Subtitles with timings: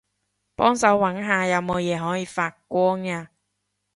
[0.55, 3.27] 幫手搵下有冇嘢可以發光吖